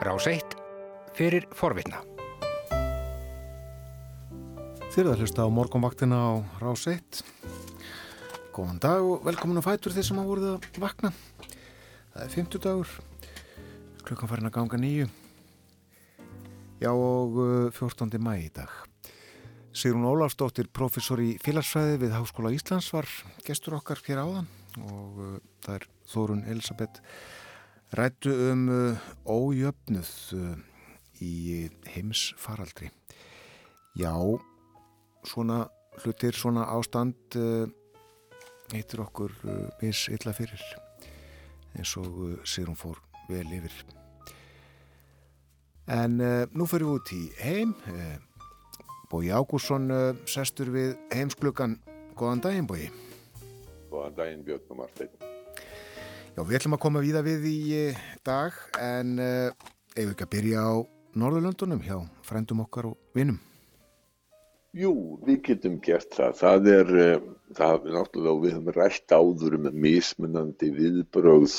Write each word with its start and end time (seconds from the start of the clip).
Rás 0.00 0.24
1 0.24 0.54
fyrir 1.12 1.44
forvitna. 1.52 1.98
Þið 4.88 5.00
erum 5.02 5.10
að 5.12 5.20
hlusta 5.20 5.44
á 5.44 5.48
morgunvaktina 5.52 6.16
á 6.16 6.30
Rás 6.56 6.86
1. 6.88 7.18
Góðan 8.56 8.78
dag 8.80 9.04
og 9.04 9.26
velkomin 9.28 9.60
að 9.60 9.66
fætur 9.66 9.92
þeir 9.92 10.06
sem 10.08 10.20
hafa 10.22 10.30
voruð 10.30 10.46
að 10.54 10.78
vakna. 10.80 11.10
Það 12.14 12.24
er 12.24 12.32
50 12.32 12.64
dagur. 12.64 12.94
Klukkan 14.08 14.30
farin 14.32 14.48
að 14.48 14.54
ganga 14.56 14.80
nýju. 14.80 15.10
Já 16.80 16.90
og 16.94 17.36
14. 17.76 18.16
mæ 18.24 18.32
í 18.46 18.48
dag. 18.56 18.72
Sigrun 19.76 20.08
Ólafsdóttir, 20.08 20.72
professor 20.72 21.20
í 21.20 21.34
félagsfræði 21.44 22.00
við 22.06 22.16
Háskóla 22.16 22.54
Íslands 22.56 22.88
var 22.96 23.10
gestur 23.44 23.76
okkar 23.76 24.00
fyrir 24.00 24.24
áðan 24.24 24.48
og 24.80 25.20
uh, 25.20 25.38
það 25.60 25.76
er 25.76 25.86
Þórun 26.08 26.42
Elisabeth 26.48 27.04
rættu 27.96 28.32
um 28.50 28.68
uh, 28.68 28.98
ójöfnuð 29.26 30.10
uh, 30.36 30.56
í 31.20 31.68
heimsfaraldri. 31.90 32.90
Já, 33.98 34.14
svona 35.26 35.66
hlutir, 36.00 36.32
svona 36.32 36.64
ástand 36.70 37.36
heitir 38.70 39.02
okkur 39.02 39.34
mis 39.82 40.06
illa 40.08 40.32
fyrir 40.32 40.62
eins 41.74 41.92
og 41.98 42.38
Sigrun 42.46 42.78
fór 42.78 43.02
vel 43.28 43.50
yfir. 43.58 43.74
En 45.90 46.16
nú 46.54 46.68
fyrir 46.70 46.86
við 46.86 46.94
út 46.94 47.12
í 47.18 47.22
heim 47.42 47.74
Bói 49.10 49.32
Ágússon 49.34 49.90
sestur 50.30 50.70
við 50.70 50.94
heimsklukkan. 51.10 51.80
Góðan 52.14 52.46
daginn, 52.46 52.70
Bói. 52.70 52.86
Góðan 53.90 54.16
daginn, 54.22 54.46
Björn 54.46 54.70
og 54.70 54.80
Martein. 54.84 55.29
Já, 56.30 56.44
við 56.46 56.60
ætlum 56.60 56.76
að 56.76 56.82
koma 56.84 57.00
víða 57.02 57.20
við 57.26 57.46
í 57.50 57.60
dag, 58.24 58.54
en 58.78 59.16
uh, 59.18 59.70
ef 59.96 59.98
við 59.98 60.10
ekki 60.12 60.26
að 60.28 60.34
byrja 60.34 60.62
á 60.62 60.72
Norðurlöndunum 61.18 61.80
hjá 61.82 61.96
frendum 62.22 62.60
okkar 62.62 62.86
og 62.92 63.16
vinnum. 63.18 63.40
Jú, 64.78 64.92
við 65.26 65.40
getum 65.48 65.80
gert 65.82 66.14
það. 66.14 66.36
Það 66.38 66.68
er, 66.74 66.92
uh, 66.94 67.24
það 67.58 67.88
er 67.88 67.96
náttúrulega, 67.96 68.42
við 68.44 68.54
höfum 68.56 68.70
rætt 68.76 69.14
áður 69.16 69.56
um 69.58 69.66
mismunandi 69.86 70.70
viðbröð 70.76 71.56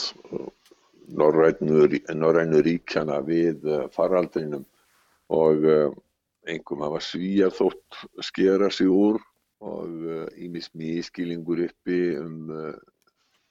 Norrænu 1.12 2.64
ríkjana 2.64 3.20
við 3.28 3.68
faraldrinum 3.92 4.64
og 5.36 5.68
einhverjum 5.68 6.86
hafa 6.86 7.02
svíjar 7.04 7.52
þótt 7.52 8.00
skera 8.24 8.72
sig 8.72 8.88
úr 8.88 9.20
og 9.60 10.08
ímis 10.40 10.72
miskilingur 10.80 11.66
uppi 11.68 12.00
um 12.22 12.48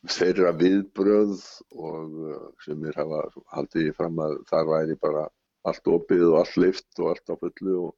þeirra 0.09 0.53
viðbröð 0.57 1.43
og 1.77 2.15
uh, 2.25 2.47
sem 2.65 2.85
er 2.89 2.97
hafa 2.97 3.25
haldið 3.53 3.93
fram 3.99 4.21
að 4.23 4.39
þar 4.49 4.71
væri 4.71 4.97
bara 5.03 5.27
allt 5.69 5.91
opið 5.93 6.25
og 6.31 6.39
allt 6.41 6.57
lift 6.57 7.03
og 7.03 7.11
allt 7.13 7.33
á 7.33 7.35
fullu 7.37 7.77
og 7.89 7.97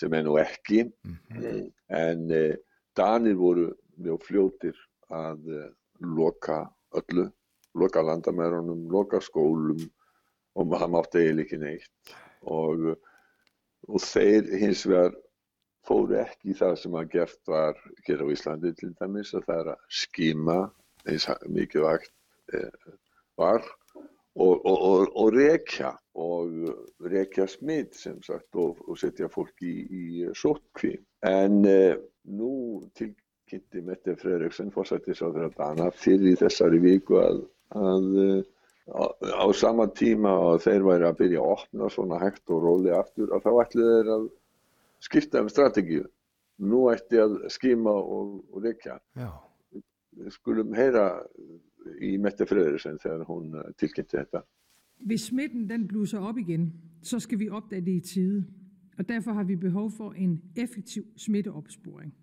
sem 0.00 0.14
er 0.16 0.24
nú 0.24 0.38
ekki. 0.40 0.86
Mm. 1.04 1.18
-hmm. 1.28 1.72
en 1.88 2.30
eh, 2.30 2.56
Danir 2.96 3.36
voru 3.36 3.72
mjög 3.96 4.22
fljótir 4.24 4.76
að 5.10 5.40
eh, 5.52 5.70
loka 6.00 6.72
öllu 6.96 7.28
loka 7.74 8.02
landamærunum, 8.02 8.88
loka 8.90 9.20
skólum 9.20 9.80
og 10.54 10.66
það 10.72 10.90
mátti 10.92 11.18
eiginlega 11.18 11.44
ekki 11.44 11.58
neitt. 11.58 12.14
Og 12.42 12.96
og 13.88 14.00
þeir 14.00 14.46
hins 14.60 14.84
vegar 14.86 15.14
fóru 15.86 16.18
ekki 16.22 16.54
það 16.54 16.76
sem 16.78 16.94
að 16.94 17.08
gert 17.16 17.48
var 17.50 17.78
hér 18.06 18.22
á 18.22 18.26
Íslandi 18.30 18.72
til 18.78 18.92
dæmis 19.00 19.34
að 19.34 19.46
það 19.48 19.60
er 19.62 19.70
að 19.72 19.80
skýma 20.02 20.58
eins 21.08 21.28
mikið 21.48 21.86
vakt 21.86 22.12
eh, 22.54 22.92
var 23.40 23.62
og, 24.34 24.54
og, 24.64 24.76
og, 24.76 25.08
og 25.16 25.34
rekja 25.34 25.92
og 26.18 27.08
rekja 27.12 27.46
smitt 27.48 27.96
sem 27.96 28.20
sagt 28.24 28.56
og 28.60 28.80
setja 29.00 29.28
fólk 29.32 29.64
í, 29.64 29.74
í 29.88 30.04
sótkví 30.36 30.94
en 31.28 31.62
eh, 31.68 31.98
nú 32.32 32.54
tilkynnti 32.98 33.84
Mette 33.84 34.16
Fredriksson 34.20 34.72
fórsættis 34.74 35.22
á 35.24 35.28
þeirra 35.28 35.52
dana 35.56 35.90
fyrir 35.96 36.38
þessari 36.40 36.80
viku 36.82 37.20
að, 37.20 37.44
að 37.76 38.08
á, 38.88 39.04
á 39.12 39.46
sama 39.56 39.88
tíma 39.92 40.32
og 40.48 40.62
þeir 40.64 40.86
væri 40.86 41.08
að 41.08 41.18
byrja 41.20 41.42
að 41.42 41.54
opna 41.56 41.90
svona 41.92 42.20
hægt 42.22 42.52
og 42.52 42.64
róli 42.66 42.94
aftur 42.96 43.32
að 43.34 43.46
þá 43.46 43.52
ætlu 43.64 43.88
þeir 43.90 44.12
að 44.16 44.26
skipta 45.02 45.42
um 45.42 45.50
strategíu. 45.50 46.04
Nú 46.62 46.86
ætti 46.92 47.18
að 47.18 47.40
skima 47.50 47.90
og, 47.90 48.36
og 48.52 48.66
rekja. 48.66 49.00
Við 49.18 49.30
skulum 50.30 50.74
heyra 50.74 51.22
í 52.00 52.16
Mette 52.20 52.46
Frederiksen 52.46 52.98
þegar 53.02 53.24
hún 53.28 53.54
uh, 53.54 53.70
tilkynnti 53.78 54.16
þetta 54.16 54.44
Hvis 55.02 55.28
smitten 55.32 55.68
den 55.70 55.88
blusser 55.88 56.18
op 56.22 56.38
igen, 56.38 56.72
så 57.02 57.18
skal 57.18 57.38
vi 57.38 57.48
opdage 57.48 57.84
det 57.84 57.92
i 57.92 58.00
tide, 58.00 58.44
og 58.98 59.08
derfor 59.08 59.32
har 59.32 59.44
vi 59.44 59.56
behov 59.56 59.90
for 59.90 60.12
en 60.12 60.42
effektiv 60.56 61.02
smitteopsporing. 61.16 62.14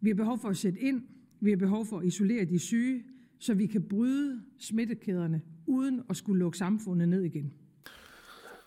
Vi 0.00 0.10
har 0.10 0.14
behov 0.14 0.38
for 0.38 0.48
at 0.48 0.56
sætte 0.56 0.80
ind, 0.80 1.02
vi 1.40 1.50
har 1.50 1.56
behov 1.56 1.86
for 1.86 1.98
at 1.98 2.06
isolere 2.06 2.44
de 2.44 2.58
syge, 2.58 3.04
så 3.38 3.54
vi 3.54 3.66
kan 3.66 3.82
bryde 3.82 4.42
smittekæderne 4.58 5.42
uden 5.66 6.02
at 6.10 6.16
skulle 6.16 6.38
lukke 6.38 6.58
samfundet 6.58 7.08
ned 7.08 7.22
igen? 7.22 7.52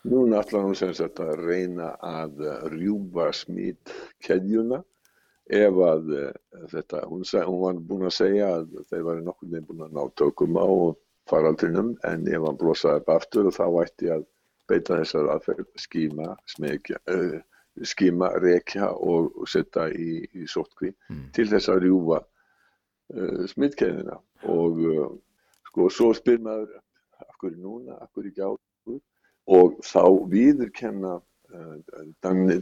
Núna 0.03 0.39
ætlar 0.39 0.65
hún 0.65 0.75
sem 0.75 0.93
sagt 0.93 1.19
að 1.23 1.37
reyna 1.47 1.93
að 2.03 2.41
rjúfa 2.73 3.29
smitkeðjuna 3.31 4.81
ef 5.51 5.79
að 5.83 6.11
þetta, 6.71 7.01
hún, 7.09 7.23
hún 7.27 7.61
var 7.61 7.79
búin 7.89 8.07
að 8.07 8.15
segja 8.15 8.51
að 8.59 8.77
þeir 8.91 9.07
var 9.07 9.23
nokkur 9.23 9.49
nefn 9.51 9.65
búin 9.69 9.87
að 9.87 9.97
ná 9.97 10.03
tökum 10.19 10.55
á 10.55 10.67
faraldrinum 11.29 11.95
en 12.07 12.27
ef 12.27 12.45
hann 12.45 12.59
blósaði 12.59 13.01
upp 13.01 13.11
aftur 13.15 13.49
þá 13.55 13.65
ætti 13.83 14.11
að 14.13 14.23
beita 14.71 14.99
þessar 15.01 15.29
aðferð 15.33 15.65
skíma, 15.79 16.29
smekja, 16.49 16.99
uh, 17.11 17.39
skíma, 17.83 18.29
rekja 18.43 18.91
og 18.93 19.33
setja 19.49 19.89
í, 19.91 20.23
í 20.35 20.47
sótkví 20.49 20.93
mm. 20.93 21.25
til 21.35 21.47
þess 21.51 21.71
að 21.73 21.83
rjúfa 21.87 22.21
uh, 22.23 23.43
smitkeðina 23.51 24.19
og 24.53 24.81
uh, 24.83 25.11
sko 25.69 25.89
svo 25.91 26.11
spyr 26.17 26.41
maður 26.43 26.79
af 27.23 27.35
hverju 27.41 27.59
núna, 27.59 27.99
af 27.99 28.11
hverju 28.13 28.31
ekki 28.31 28.47
áður 28.47 29.01
og 29.53 29.79
þá 29.83 30.03
viðurkenna 30.31 31.17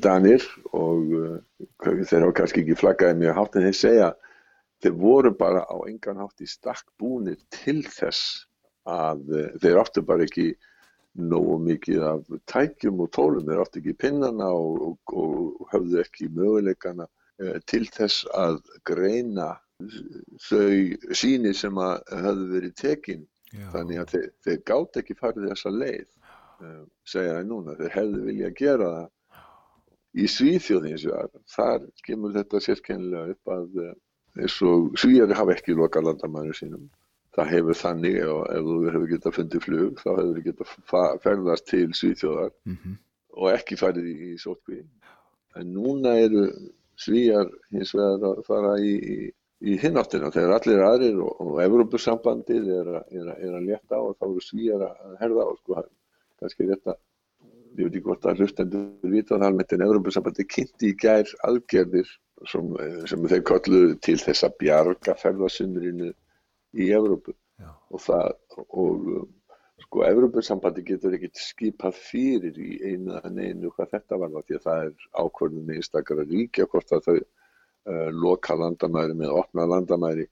Danir 0.01 0.43
og 0.75 1.13
uh, 1.15 1.37
þeir 1.79 2.25
hafa 2.25 2.35
kannski 2.41 2.63
ekki 2.63 2.79
flaggaði 2.79 3.19
mjög 3.21 3.37
hátt 3.37 3.55
en 3.55 3.67
þeir 3.69 3.77
segja 3.79 4.09
þeir 4.83 4.97
voru 4.99 5.31
bara 5.37 5.63
á 5.63 5.77
engan 5.87 6.19
hátt 6.23 6.43
í 6.43 6.49
stakk 6.49 6.87
búnir 6.99 7.39
til 7.53 7.79
þess 7.87 8.45
að 8.89 9.23
uh, 9.31 9.47
þeir 9.63 9.81
áttu 9.83 10.03
bara 10.05 10.27
ekki 10.27 10.51
nógu 11.19 11.57
mikið 11.59 12.05
af 12.07 12.29
tækjum 12.47 13.01
og 13.03 13.11
tólum, 13.15 13.47
þeir 13.47 13.63
áttu 13.63 13.81
ekki 13.81 13.97
pinnana 13.99 14.47
og, 14.55 14.85
og, 14.87 15.01
og 15.11 15.73
höfðu 15.73 15.99
ekki 16.03 16.31
möguleikana 16.35 17.07
uh, 17.07 17.57
til 17.67 17.83
þess 17.91 18.25
að 18.35 18.61
greina 18.87 19.53
þau 20.45 21.13
síni 21.17 21.53
sem 21.57 21.77
að 21.81 22.01
höfðu 22.25 22.47
verið 22.55 22.73
tekinn. 22.81 23.27
Þannig 23.73 23.99
að 23.99 24.11
þeir, 24.13 24.27
þeir 24.45 24.59
gátt 24.69 24.97
ekki 25.01 25.15
farið 25.19 25.47
þessa 25.49 25.71
leið, 25.75 26.05
segja 27.07 27.35
það 27.37 27.49
núna, 27.49 27.75
þeir 27.79 27.93
hefðu 27.97 28.21
vilja 28.27 28.53
gera 28.59 28.87
það. 28.95 29.09
Í 30.11 30.25
Svíþjóðins 30.27 31.05
þar 31.53 31.85
kemur 32.05 32.33
þetta 32.35 32.59
sérkennilega 32.65 33.35
upp 33.35 33.53
að 33.55 33.77
uh, 33.79 33.93
eins 34.41 34.57
og 34.67 34.89
Svíjari 34.99 35.37
hafa 35.37 35.55
ekki 35.55 35.77
loka 35.77 36.03
landamæri 36.03 36.55
sínum. 36.57 36.89
Það 37.35 37.51
hefur 37.53 37.79
þannig 37.79 38.17
og 38.27 38.41
ef 38.51 38.65
þú 38.67 38.77
hefur 38.89 39.07
getað 39.13 39.37
fundið 39.37 39.65
flug 39.65 40.01
þá 40.01 40.09
hefur 40.09 40.33
þú 40.33 40.43
getað 40.49 40.73
ferðast 41.23 41.69
til 41.71 41.85
Svíþjóðar 41.95 42.51
mm 42.51 42.77
-hmm. 42.77 42.97
og 43.39 43.51
ekki 43.53 43.79
farið 43.79 44.09
í, 44.11 44.15
í 44.33 44.37
sótkví. 44.37 44.81
En 45.55 45.73
núna 45.73 46.17
eru 46.19 46.49
Svíjar 46.99 47.47
hins 47.71 47.95
vegar 47.95 48.35
að 48.35 48.43
fara 48.45 48.75
í, 48.83 48.91
í 48.99 49.31
í 49.61 49.77
hináttina 49.81 50.31
þegar 50.33 50.55
allir 50.57 50.83
aðrir 50.85 51.19
og, 51.21 51.41
og 51.43 51.59
Evrópussambandið 51.61 52.69
er, 52.79 52.91
er, 53.13 53.27
er 53.35 53.57
að 53.57 53.67
leta 53.69 53.99
á 53.99 54.01
og 54.01 54.15
þá 54.17 54.25
eru 54.27 54.45
svíjar 54.45 54.85
að 54.87 55.17
herða 55.21 55.45
á 55.45 55.51
sko, 55.59 55.83
kannski 56.41 56.69
þetta 56.71 56.97
ég 57.77 57.85
veit 57.85 57.95
ekki 57.95 58.05
hvort 58.07 58.27
að 58.27 58.41
hlustendur 58.41 59.11
vita 59.13 59.37
það 59.37 59.47
almennt 59.47 59.75
en 59.75 59.85
Evrópussambandið 59.85 60.49
kynnti 60.51 60.89
í 60.91 60.97
gær 60.99 61.29
aðgerðir 61.47 62.09
sem, 62.51 62.71
sem 63.07 63.27
þeir 63.31 63.43
kolluðu 63.47 63.93
til 64.03 64.17
þess 64.19 64.47
að 64.47 64.57
bjarga 64.63 65.15
ferðarsundurinu 65.21 66.09
í 66.75 66.89
Evrópu 66.97 67.35
Já. 67.61 67.71
og 67.93 68.03
það 68.03 68.33
og 68.57 69.29
sko 69.85 70.03
Evrópussambandið 70.07 70.89
getur 70.91 71.15
ekkert 71.17 71.41
skipað 71.41 71.97
fyrir 71.99 72.59
í 72.61 72.71
einu 72.91 73.15
að 73.19 73.31
neinu 73.37 73.71
hvað 73.75 73.95
þetta 73.95 74.19
var 74.21 74.35
því 74.41 74.57
að 74.57 74.67
það 74.67 74.83
er 74.87 75.07
ákvörðun 75.23 75.71
í 75.71 75.79
einstakara 75.79 76.27
ríkja 76.27 76.67
hvort 76.71 76.93
að 76.95 77.07
þau 77.07 77.17
uh, 77.17 78.09
loka 78.15 78.57
landamæri 78.59 79.17
með 79.17 79.35
opna 79.41 79.67
landamæri 79.69 80.27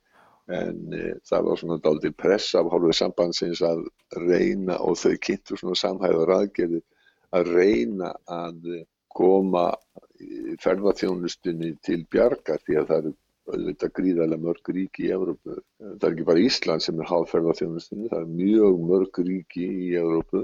en 0.50 0.78
uh, 0.98 1.16
það 1.30 1.50
var 1.50 1.62
svona 1.62 1.80
dálítið 1.86 2.16
press 2.20 2.54
af 2.58 2.70
hálfið 2.74 2.98
sambandsins 3.00 3.64
að 3.66 3.84
reyna 4.26 4.80
og 4.86 4.98
þau 5.02 5.16
kynntu 5.28 5.60
svona 5.60 5.82
samhæður 5.84 6.36
aðgerði 6.40 6.84
að 7.38 7.52
reyna 7.54 8.14
að 8.34 8.70
koma 9.14 9.66
ferðarþjónustunni 10.64 11.74
til 11.86 12.04
bjarga 12.12 12.58
því 12.64 12.80
að 12.80 12.88
það 12.90 13.02
eru 13.02 13.14
auðvitað 13.50 13.94
gríðarlega 13.98 14.46
mörg 14.46 14.72
ríki 14.76 15.06
í 15.08 15.14
Evrópu. 15.16 15.56
Það 15.80 16.04
er 16.06 16.12
ekki 16.14 16.26
bara 16.28 16.44
Ísland 16.46 16.86
sem 16.86 17.00
er 17.02 17.10
háð 17.10 17.30
ferðarþjónustunni, 17.32 18.10
það 18.12 18.26
er 18.26 18.34
mjög 18.40 18.82
mörg 18.90 19.22
ríki 19.26 19.70
í 19.86 19.88
Evrópu 20.00 20.44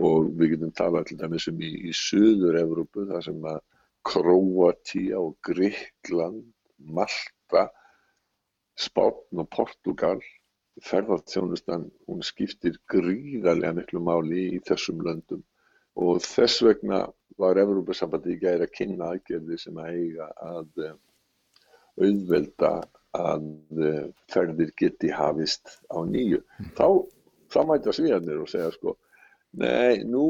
og 0.00 0.30
við 0.38 0.54
getum 0.54 0.72
talað 0.78 1.10
til 1.10 1.18
dæmis 1.20 1.46
um 1.50 1.60
í, 1.62 1.70
í 1.90 1.92
Suður 1.94 2.58
Evrópu 2.62 3.06
þar 3.10 3.26
sem 3.26 3.44
að 3.52 3.60
Króatíja 4.10 5.20
og 5.20 5.36
Gríkland, 5.44 6.46
Malta, 6.80 7.68
Spátn 8.80 9.42
og 9.42 9.48
Portugal 9.52 10.20
ferðarþjónustan, 10.86 11.88
hún 12.08 12.22
skiptir 12.24 12.78
gríðarlega 12.90 13.76
miklu 13.76 14.00
máli 14.04 14.46
í 14.56 14.60
þessum 14.66 15.02
löndum 15.04 15.42
og 16.00 16.22
þess 16.24 16.62
vegna 16.64 17.02
var 17.40 17.58
Evrópusambandi 17.60 18.34
í 18.36 18.40
gæri 18.40 18.66
að 18.66 18.74
kynna 18.78 19.10
aðgerði 19.12 19.58
sem 19.60 19.78
að 19.80 19.98
eiga 19.98 20.28
að 20.46 20.84
eh, 20.86 20.96
auðvelda 22.00 22.72
að 23.18 23.46
eh, 23.84 24.06
ferðir 24.32 24.72
geti 24.78 25.10
hafist 25.12 25.76
á 25.90 25.98
nýju. 26.06 26.40
Mm. 26.60 26.72
Þá, 26.78 26.86
þá 27.52 27.60
mæta 27.68 27.94
svíðarnir 27.96 28.44
og 28.44 28.50
segja 28.52 28.70
sko, 28.76 28.96
nei, 29.60 30.04
nú 30.06 30.24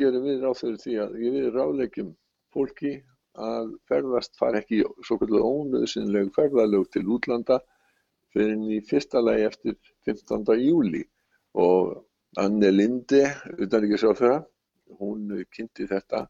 gerum 0.00 0.26
við 0.26 0.46
ráð 0.46 0.58
fyrir 0.62 0.82
því 0.84 0.98
að 1.04 1.16
við 1.20 1.50
ráðleikjum 1.54 2.12
fólki 2.54 2.96
að 3.38 3.74
ferðast 3.88 4.36
fara 4.38 4.60
ekki 4.60 4.82
svo 5.06 5.18
kvöldu 5.20 5.42
ónöðsynleg 5.44 6.32
ferðalög 6.34 6.88
til 6.90 7.06
útlanda 7.14 7.60
fyrir 8.34 8.58
í 8.70 8.80
fyrsta 8.86 9.22
lagi 9.22 9.46
eftir 9.46 9.76
15. 10.06 10.44
júli 10.58 11.04
og 11.58 12.00
Anne 12.38 12.70
Linde, 12.70 13.24
utanríkisráðfæra, 13.58 14.44
hún 15.00 15.30
kynnti 15.50 15.86
þetta 15.90 16.28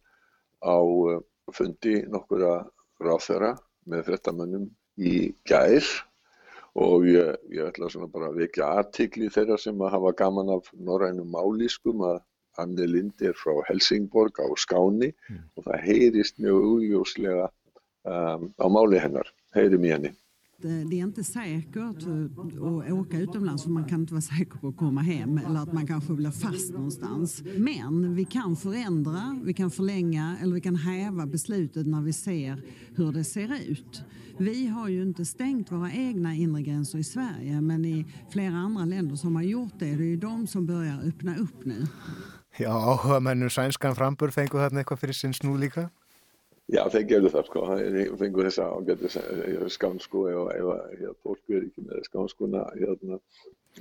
á 0.64 0.76
uh, 0.80 1.20
fundi 1.52 2.00
nokkura 2.08 2.62
ráðfæra 3.00 3.54
með 3.88 4.06
frettamönnum 4.08 4.68
í 4.96 5.32
gær 5.48 5.84
og 6.80 7.04
ég, 7.08 7.36
ég 7.50 7.68
ætla 7.68 7.90
svona 7.90 8.08
bara 8.12 8.30
að 8.30 8.42
vekja 8.44 8.68
aðtikli 8.78 9.30
þeirra 9.32 9.58
sem 9.58 9.80
að 9.82 9.94
hafa 9.96 10.12
gaman 10.20 10.52
af 10.56 10.68
norrænum 10.76 11.32
málískum 11.32 12.04
að 12.06 12.20
Anne 12.58 12.86
Lind 12.86 13.22
er 13.22 13.36
frá 13.38 13.54
Helsingborg 13.68 14.40
á 14.42 14.46
Skáni 14.58 15.12
mm. 15.12 15.42
og 15.56 15.64
það 15.68 15.84
heyrist 15.86 16.40
mjög 16.42 16.66
úrjóslega 16.74 17.46
um, 18.04 18.50
á 18.58 18.66
máli 18.66 18.98
hennar, 19.02 19.30
heyrim 19.54 19.86
í 19.86 19.94
henni. 19.94 20.12
Det 20.62 20.68
är 20.68 20.92
inte 20.92 21.24
säkert 21.24 21.76
att 21.76 22.06
åka 22.90 23.18
utomlands 23.18 23.62
för 23.62 23.70
man 23.70 23.84
kan 23.84 24.00
inte 24.00 24.14
vara 24.14 24.22
säker 24.22 24.58
på 24.58 24.68
att 24.68 24.76
komma 24.76 25.00
hem 25.00 25.38
eller 25.38 25.60
att 25.60 25.72
man 25.72 25.86
kanske 25.86 26.12
blir 26.12 26.30
fast 26.30 26.72
någonstans. 26.72 27.42
Men 27.56 28.14
vi 28.14 28.24
kan 28.24 28.56
förändra, 28.56 29.40
vi 29.44 29.54
kan 29.54 29.70
förlänga 29.70 30.36
eller 30.42 30.54
vi 30.54 30.60
kan 30.60 30.76
häva 30.76 31.26
beslutet 31.26 31.86
när 31.86 32.00
vi 32.00 32.12
ser 32.12 32.62
hur 32.96 33.12
det 33.12 33.24
ser 33.24 33.70
ut. 33.70 34.02
Vi 34.38 34.66
har 34.66 34.88
ju 34.88 35.02
inte 35.02 35.24
stängt 35.24 35.72
våra 35.72 35.92
egna 35.92 36.34
inre 36.34 36.62
gränser 36.62 36.98
i 36.98 37.04
Sverige 37.04 37.60
men 37.60 37.84
i 37.84 38.06
flera 38.32 38.54
andra 38.54 38.84
länder 38.84 39.16
som 39.16 39.36
har 39.36 39.42
gjort 39.42 39.72
det, 39.78 39.96
det 39.96 40.04
är 40.04 40.06
ju 40.06 40.16
de 40.16 40.46
som 40.46 40.66
börjar 40.66 41.00
öppna 41.04 41.36
upp 41.36 41.64
nu. 41.64 41.86
Já, 42.60 42.68
áhuga 42.76 43.20
mennum 43.24 43.48
sænskan 43.48 43.94
frambur 43.96 44.32
fengu 44.34 44.58
þarna 44.60 44.82
eitthvað 44.82 44.98
fyrir 45.00 45.16
sinn 45.16 45.32
snú 45.32 45.54
líka? 45.56 45.86
Já, 46.68 46.82
þeir 46.92 47.06
gerðu 47.08 47.30
það 47.32 47.46
sko, 47.46 47.62
þeir 47.70 48.10
fengu 48.20 48.44
þessa 48.44 48.66
ágættu 48.74 49.70
skánsku 49.72 50.24
ef 50.28 50.50
að 50.74 51.06
fólk 51.24 51.40
verið 51.48 51.70
ekki 51.70 51.84
með 51.86 52.04
skánskuna 52.10 52.66
hérna, 52.74 53.18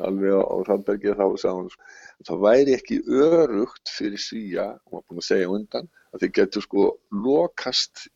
alveg 0.08 0.40
á 0.40 0.56
Randbergi 0.70 1.18
þá 1.20 1.26
sá 1.42 1.50
hann 1.50 1.68
sko, 1.74 1.90
það 2.30 2.42
væri 2.46 2.78
ekki 2.78 3.02
örugt 3.20 3.92
fyrir 3.98 4.24
svíja, 4.24 4.70
hún 4.88 4.96
var 5.02 5.06
búin 5.10 5.22
að 5.26 5.28
segja 5.28 5.52
undan, 5.58 5.92
að 6.14 6.24
þeir 6.24 6.34
getur 6.40 6.68
sko 6.70 6.88
lokast 7.28 8.08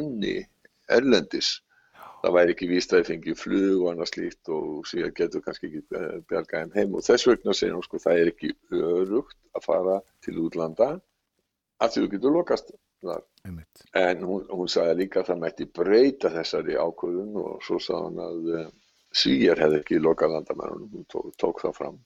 inni 0.00 0.36
erlendis 0.90 1.60
það 2.22 2.34
væri 2.36 2.54
ekki 2.54 2.68
víst 2.70 2.92
að 2.92 3.00
þið 3.00 3.08
fengi 3.10 3.34
flug 3.38 3.80
og 3.80 3.88
annað 3.92 4.10
slíkt 4.12 4.50
og 4.54 4.86
síðan 4.86 5.14
getur 5.18 5.42
kannski 5.44 5.68
ekki 5.68 5.80
eh, 5.98 6.18
bjargaðin 6.30 6.76
heim 6.76 6.94
og 6.98 7.06
þess 7.06 7.26
vegna 7.28 7.54
segir 7.56 7.74
hún 7.74 7.86
sko 7.86 8.00
það 8.02 8.20
er 8.20 8.30
ekki 8.30 8.52
örugt 8.78 9.38
að 9.58 9.66
fara 9.66 9.96
til 10.24 10.36
útlanda 10.44 10.90
að 11.82 11.96
þú 11.96 12.04
getur 12.14 12.36
lokast 12.36 12.70
þar. 13.02 13.24
En 13.98 14.22
hún, 14.28 14.46
hún 14.54 14.70
sagði 14.70 15.00
líka 15.00 15.22
að 15.22 15.32
það 15.32 15.42
mætti 15.42 15.68
breyta 15.80 16.30
þessari 16.30 16.78
ákvöðun 16.78 17.40
og 17.42 17.66
svo 17.66 17.80
sagði 17.82 18.06
hún 18.06 18.24
að 18.28 18.54
uh, 18.60 18.70
Svíjar 19.12 19.60
hefði 19.60 19.82
ekki 19.82 19.98
lokað 20.00 20.30
landamærunum, 20.32 20.88
hún 20.94 21.08
tók, 21.12 21.26
tók 21.36 21.58
það 21.60 21.74
fram. 21.76 21.98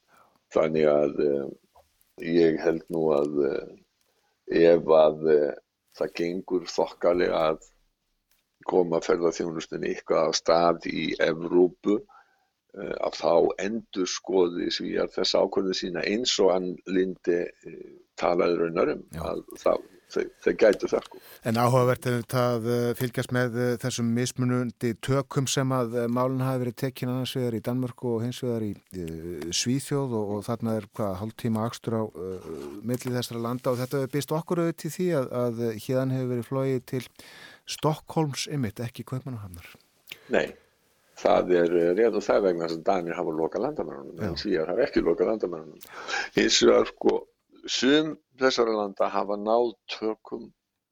Þannig 0.50 0.88
að 0.90 1.20
uh, 1.22 1.44
ég 2.24 2.56
held 2.64 2.82
nú 2.90 3.04
að 3.14 3.36
uh, 3.46 3.68
ef 4.50 4.90
að 4.96 5.28
það 5.96 6.16
gengur 6.18 6.66
þokkalega 6.70 7.44
að 7.52 7.68
koma 8.68 9.00
ferðarþjónustunni 9.04 9.94
eitthvað 9.94 10.28
á 10.28 10.30
stað 10.36 10.88
í 10.90 11.08
Evrópu 11.22 11.98
uh, 12.00 12.96
að 13.06 13.20
þá 13.20 13.34
endur 13.66 14.10
skoði 14.10 14.70
svíjar 14.74 15.12
þess 15.14 15.38
ákvörðu 15.38 15.76
sína 15.76 16.06
eins 16.06 16.36
og 16.42 16.54
hann 16.54 16.72
lindi 16.90 17.44
uh, 17.46 17.84
talaði 18.20 18.58
raunarum 18.60 19.04
að 19.20 19.42
það, 19.60 19.82
þeir, 20.14 20.56
gætu 20.60 20.88
það 20.90 21.04
sko. 21.06 21.20
En 21.48 21.58
áhugavert 21.60 22.06
er 22.08 22.14
þetta 22.20 22.44
að 22.54 22.68
eh, 22.72 22.86
fylgjast 22.98 23.34
með 23.36 23.58
þessum 23.82 24.12
mismunundi 24.16 24.92
tökum 25.04 25.48
sem 25.50 25.74
að 25.76 25.98
málun 26.12 26.44
hafi 26.46 26.62
verið 26.64 26.78
tekinn 26.82 27.12
annars 27.12 27.34
vegar 27.36 27.58
í 27.58 27.62
Danmörku 27.66 28.14
og 28.14 28.24
hins 28.24 28.40
vegar 28.44 28.64
í 28.64 28.72
Svíþjóð 29.56 30.16
og, 30.16 30.32
og 30.36 30.46
þarna 30.48 30.78
er 30.80 30.88
hvað 30.96 31.18
hálf 31.20 31.36
tíma 31.42 31.66
axtur 31.68 31.98
á 32.00 32.04
uh, 32.06 32.48
millið 32.86 33.18
þessara 33.18 33.44
landa 33.48 33.74
og 33.74 33.82
þetta 33.82 34.02
hefur 34.02 34.14
býst 34.16 34.34
okkur 34.38 34.64
auðvitað 34.64 34.80
til 34.84 34.94
því 34.96 35.10
að, 35.20 35.28
að 35.42 35.62
hérna 35.74 36.16
hefur 36.16 36.32
verið 36.32 36.50
flóið 36.50 36.80
til 36.94 37.04
Stokkólms 37.66 38.46
ymitt, 38.46 38.78
ekki 38.78 39.02
Kaupmannahafnar. 39.02 39.66
Nei, 40.30 40.52
það 41.18 41.48
er 41.60 41.72
eh, 41.74 41.88
rétt 41.98 42.18
og 42.18 42.22
það 42.22 42.44
vegna 42.44 42.68
sem 42.70 42.82
Danir 42.86 43.16
hafa 43.18 43.32
lokað 43.34 43.64
landamærunum, 43.66 44.20
en 44.22 44.36
Svíjar 44.38 44.70
hafa 44.70 44.84
ekki 44.84 45.02
lokað 45.02 45.32
landamærunum. 45.32 45.88
Hins 46.36 46.60
vegar 46.62 46.86
sko, 46.92 47.14
sum 47.78 48.12
þessara 48.38 48.76
landa 48.76 49.08
hafa 49.10 49.38
náð 49.40 49.72
tökum, 49.96 50.44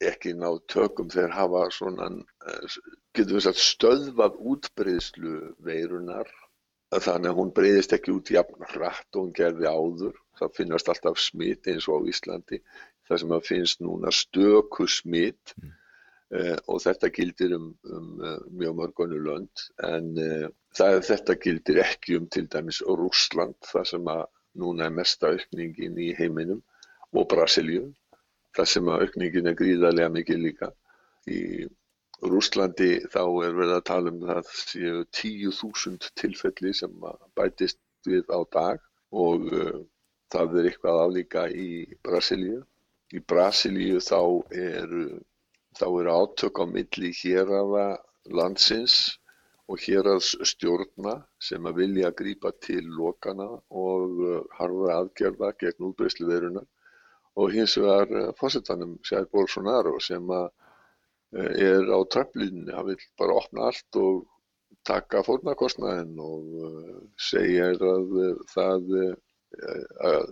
ekki 0.03 0.33
náð 0.41 0.59
tökum, 0.73 1.13
þeir 1.15 1.31
hafa 1.37 1.69
svona, 1.77 2.09
eh, 2.49 2.81
getur 3.15 3.39
við 3.39 3.47
sagt, 3.47 3.63
stöðvað 3.63 4.41
útbreyðslu 4.55 5.37
veirunar, 5.69 6.33
þannig 6.95 7.31
að 7.31 7.39
hún 7.39 7.55
breyðist 7.55 7.95
ekki 7.95 8.17
út 8.17 8.35
jafn 8.35 8.67
hratt 8.75 9.15
og 9.15 9.29
hún 9.29 9.33
gerði 9.39 9.71
áður. 9.71 10.19
Það 10.39 10.59
finnast 10.59 10.91
alltaf 10.91 11.23
smitt 11.23 11.71
eins 11.71 11.87
og 11.87 12.03
á 12.03 12.11
Íslandi, 12.11 12.59
það 13.07 13.21
sem 13.23 13.33
að 13.35 13.49
finnst 13.53 13.83
núna 13.83 14.11
stöku 14.11 14.91
smitt. 14.91 15.55
Mm 15.63 15.73
og 16.35 16.81
þetta 16.83 17.11
gildir 17.15 17.55
um, 17.55 17.69
um 17.87 18.07
uh, 18.19 18.39
mjög 18.51 18.79
mörgunu 18.81 19.21
lönd 19.23 19.65
en 19.87 20.09
uh, 20.19 20.47
það, 20.75 20.97
þetta 21.09 21.37
gildir 21.45 21.81
ekki 21.85 22.17
um 22.19 22.27
til 22.27 22.49
dæmis 22.51 22.81
Rúsland 22.83 23.55
þar 23.69 23.87
sem 23.91 24.09
að 24.11 24.25
núna 24.59 24.89
er 24.89 24.97
mesta 24.97 25.31
aukningin 25.31 25.99
í 26.01 26.09
heiminum 26.19 26.63
og 27.15 27.29
Brasilíu 27.31 27.87
þar 28.57 28.71
sem 28.71 28.91
að 28.91 29.05
aukningin 29.07 29.51
er 29.51 29.59
gríðarlega 29.59 30.11
mikið 30.15 30.43
líka. 30.43 30.71
Í 31.31 31.67
Rúslandi 32.25 32.91
þá 33.13 33.23
er 33.47 33.55
verið 33.59 33.77
að 33.77 33.87
tala 33.91 34.13
um 34.13 34.21
það 34.23 34.51
séu 34.59 35.01
10.000 35.19 36.11
tilfelli 36.19 36.73
sem 36.75 36.95
bætist 37.39 37.81
við 38.07 38.31
á 38.31 38.39
dag 38.55 38.83
og 39.11 39.51
það 40.35 40.59
er 40.61 40.69
eitthvað 40.71 41.01
álíka 41.03 41.47
í 41.51 41.69
Brasilíu. 42.07 42.63
Í 43.15 43.23
Brasilíu 43.23 44.03
þá 44.03 44.21
eru 44.55 45.05
þá 45.79 45.87
eru 45.89 46.15
átök 46.15 46.61
á 46.63 46.65
milli 46.71 47.11
héraða 47.21 47.87
landsins 48.39 48.97
og 49.71 49.81
héraðsstjórna 49.81 51.15
sem 51.49 51.67
að 51.69 51.79
vilja 51.81 52.11
að 52.11 52.19
grípa 52.21 52.53
til 52.67 52.83
lokana 52.99 53.49
og 53.85 54.21
uh, 54.21 54.43
harfa 54.59 54.99
aðgerða 54.99 55.51
gegn 55.63 55.89
útbreyslu 55.89 56.29
verunar 56.29 56.67
og 57.41 57.55
hins 57.57 57.79
vegar 57.81 58.13
uh, 58.13 58.29
fósittanum 58.41 58.99
Sjær 59.09 59.27
Bolsonaro 59.33 59.97
sem 60.05 60.31
uh, 60.31 60.47
er 61.35 61.89
á 61.91 61.99
traflunni, 62.13 62.71
hann 62.71 62.91
vil 62.93 63.01
bara 63.19 63.41
opna 63.41 63.71
allt 63.71 63.99
og 63.99 64.23
taka 64.87 65.23
fórnarkostnaðin 65.25 66.19
og 66.21 67.15
segja 67.17 67.71
að 67.73 68.11
það 68.53 68.91
að 70.05 70.27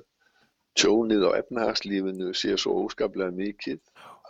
tjónið 0.79 1.25
á 1.25 1.31
efnahagslífinu 1.41 2.35
sé 2.37 2.53
svo 2.61 2.75
óskaplega 2.85 3.33
mikið 3.35 3.81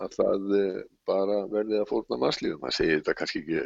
að 0.00 0.16
það 0.16 0.54
eh, 0.58 0.80
bara 1.08 1.38
verði 1.52 1.76
að 1.80 1.88
fórna 1.90 2.16
mannslífum. 2.22 2.64
Hann 2.64 2.76
segir 2.76 2.96
þetta 3.00 3.14
kannski 3.18 3.38
ekki 3.42 3.60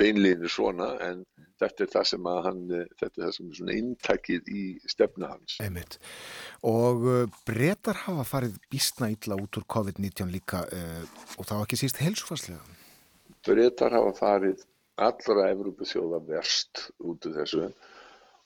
beinleginu 0.00 0.48
svona 0.50 0.88
en 1.04 1.18
þetta 1.60 1.78
er 1.84 1.90
það 1.92 2.06
sem 2.10 2.22
að 2.32 2.38
hann, 2.46 2.62
eh, 2.78 2.88
þetta 3.00 3.14
er 3.14 3.24
það 3.26 3.34
sem 3.36 3.46
er 3.48 3.56
svona 3.60 3.78
intakið 3.78 4.42
í 4.48 4.64
stefna 4.90 5.26
hans. 5.34 5.50
Einmitt. 5.62 5.92
Og 6.68 6.96
eh, 7.12 7.26
breytar 7.48 7.96
hafa 8.06 8.24
farið 8.28 8.54
bísna 8.72 9.06
illa 9.12 9.34
út 9.40 9.52
úr 9.60 9.66
COVID-19 9.76 10.32
líka 10.32 10.58
og 11.38 11.44
þá 11.48 11.56
ekki 11.60 11.76
síst 11.80 11.98
helsufarslega? 12.02 12.62
Breytar 13.46 13.92
hafa 13.96 14.12
farið 14.16 14.58
allra 15.02 15.42
Evrópu 15.50 15.84
þjóða 15.88 16.18
verst 16.28 16.74
út 17.02 17.20
úr 17.26 17.34
þessu 17.40 17.64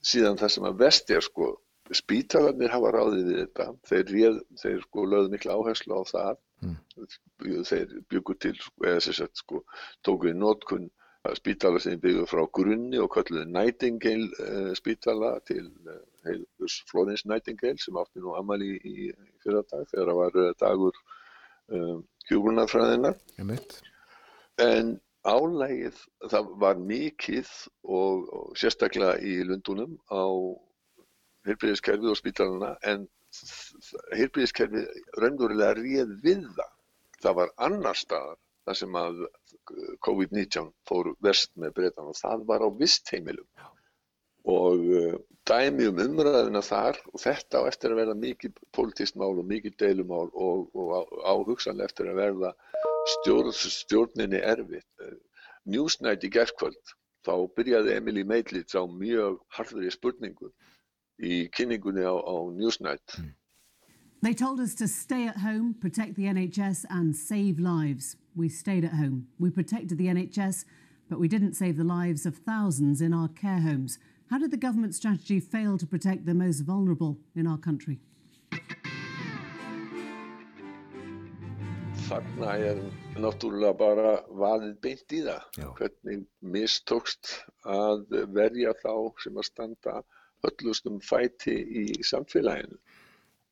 síðan 0.06 0.38
það 0.40 0.52
sem 0.56 0.66
að 0.68 0.82
vest 0.82 1.12
er 1.14 1.24
sko 1.24 1.52
spítalarnir 1.94 2.72
hafa 2.72 2.90
ráðið 2.94 3.28
við 3.28 3.40
þetta. 3.44 3.66
Þeir, 3.86 4.04
réð, 4.10 4.38
þeir 4.62 4.80
sko 4.86 5.06
lögðu 5.06 5.32
miklu 5.34 5.54
áherslu 5.54 5.98
á 5.98 6.02
það. 6.10 6.42
Mm. 6.64 6.76
þeir 7.68 7.90
byggur 8.08 8.38
til 8.40 8.54
eða 8.80 9.00
þess 9.04 9.20
að 9.26 9.34
sko 9.42 9.58
tóku 10.06 10.30
í 10.30 10.36
nótkunn 10.36 10.86
spítala 11.34 11.80
sem 11.82 12.00
byggur 12.00 12.28
frá 12.30 12.44
grunni 12.58 13.00
og 13.02 13.10
kölluði 13.14 13.46
Nightingale 13.50 14.28
uh, 14.44 14.72
spítala 14.78 15.36
til 15.48 15.66
uh, 15.88 15.98
heilus 16.26 16.78
Florence 16.90 17.28
Nightingale 17.28 17.80
sem 17.82 17.98
átti 18.00 18.22
nú 18.22 18.36
amali 18.38 18.76
í, 18.76 19.10
í 19.10 19.34
fyrradag 19.44 19.88
þegar 19.92 20.12
það 20.12 20.20
var 20.22 20.40
uh, 20.44 20.52
dagur 20.62 21.02
hjúgrunarfræðinar 22.28 23.16
en 24.62 24.92
álægið 25.26 25.98
það 26.30 26.52
var 26.62 26.78
mikið 26.78 27.48
og, 27.82 28.28
og 28.30 28.52
sérstaklega 28.60 29.16
í 29.18 29.40
Lundunum 29.48 29.96
á 30.06 30.22
heilbreyðiskerfið 31.48 32.12
og 32.12 32.20
spítalana 32.20 32.70
en 32.86 33.06
heilbreyðiskerfið 34.14 34.86
raunverulega 35.20 35.76
réð 35.80 36.14
við 36.22 36.46
það. 36.56 36.72
Það 37.22 37.38
var 37.40 37.52
annar 37.66 37.98
staðar 37.98 38.38
þar 38.66 38.78
sem 38.80 38.98
að 38.98 39.20
COVID-19 40.06 40.70
fór 40.88 41.12
verst 41.24 41.52
með 41.58 41.74
breytan 41.78 42.10
og 42.10 42.18
það 42.18 42.44
var 42.48 42.64
á 42.64 42.68
vistheimilum 42.80 43.48
og 44.46 44.82
uh, 44.94 45.14
dæmi 45.48 45.88
um 45.90 46.02
umræðina 46.02 46.62
þar 46.62 46.98
og 47.12 47.20
þetta 47.22 47.62
á 47.62 47.68
eftir 47.70 47.92
að 47.92 48.00
verða 48.02 48.18
mikið 48.20 48.60
politískt 48.76 49.18
mál 49.18 49.32
og 49.34 49.46
mikið 49.48 49.74
deilumál 49.82 50.28
og, 50.30 50.68
og 50.74 51.10
áhugsanlega 51.26 51.90
eftir 51.90 52.10
að 52.12 52.20
verða 52.20 52.52
stjórn, 53.16 53.50
stjórninni 53.54 54.42
erfitt. 54.42 54.86
Uh, 55.02 55.16
Newsnight 55.66 56.22
í 56.22 56.30
gerðkvöld 56.30 56.94
þá 57.26 57.34
byrjaði 57.58 57.96
Emily 57.96 58.22
Maidlitz 58.22 58.78
á 58.78 58.86
mjög 58.86 59.40
harðri 59.56 59.90
spurningu 59.90 60.52
í 61.18 61.48
kynningunni 61.50 62.06
á, 62.06 62.14
á 62.14 62.34
Newsnight. 62.54 63.18
Mm. 63.18 63.34
They 64.22 64.34
told 64.34 64.60
us 64.60 64.74
to 64.76 64.88
stay 64.88 65.26
at 65.26 65.38
home, 65.38 65.74
protect 65.74 66.14
the 66.16 66.24
NHS 66.24 66.86
and 66.88 67.14
save 67.14 67.58
lives. 67.58 68.16
We 68.36 68.50
stayed 68.50 68.84
at 68.84 68.92
home. 68.92 69.28
We 69.38 69.48
protected 69.48 69.96
the 69.96 70.08
NHS, 70.08 70.66
but 71.08 71.18
we 71.18 71.26
didn't 71.26 71.54
save 71.54 71.78
the 71.78 71.84
lives 71.84 72.26
of 72.26 72.36
thousands 72.36 73.00
in 73.00 73.14
our 73.14 73.28
care 73.28 73.60
homes. 73.60 73.98
How 74.28 74.38
did 74.38 74.50
the 74.50 74.58
government 74.58 74.94
strategy 74.94 75.40
fail 75.40 75.78
to 75.78 75.86
protect 75.86 76.26
the 76.26 76.34
most 76.34 76.60
vulnerable 76.60 77.16
in 77.34 77.46
our 77.46 77.56
country? 77.56 77.98
Þarna 82.06 82.52
er 82.60 82.82
náttúrulega 83.16 83.72
bara 83.78 84.12
vaðið 84.28 84.74
beint 84.84 85.16
í 85.16 85.22
það. 85.24 85.48
Já. 85.56 85.68
Hvernig 85.80 86.26
mistókst 86.42 87.32
að 87.64 88.04
verja 88.36 88.76
þá 88.84 88.92
sem 89.24 89.40
að 89.40 89.48
standa 89.48 89.94
höllustum 90.44 91.00
fæti 91.00 91.56
í 91.56 91.86
samfélaginu. 92.04 92.76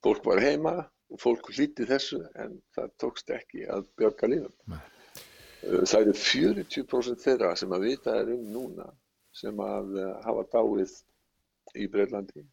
Fólk 0.04 0.28
var 0.28 0.44
heima 0.44 0.74
og 1.14 1.22
fólk 1.22 1.52
hlíti 1.54 1.86
þessu 1.88 2.20
en 2.42 2.58
það 2.74 2.92
tókst 3.02 3.30
ekki 3.34 3.64
að 3.70 3.86
björga 4.00 4.30
lífum. 4.32 4.54
Nei. 4.72 4.82
Uh, 5.64 5.80
það 5.86 6.00
eru 6.00 6.14
40% 6.20 7.24
þeirra 7.24 7.54
sem 7.56 7.72
að 7.72 7.88
vita 7.88 8.18
er 8.20 8.34
um 8.34 8.48
núna 8.52 8.90
sem 9.34 9.60
að 9.62 9.94
uh, 10.00 10.10
hafa 10.26 10.44
dáið 10.52 10.98
í 11.74 11.86
Breitlandi, 11.90 12.44